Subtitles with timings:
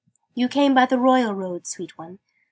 [0.33, 2.17] "You came by the Royal Road, sweet one.